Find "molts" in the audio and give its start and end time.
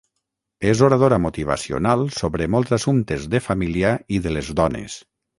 2.55-2.73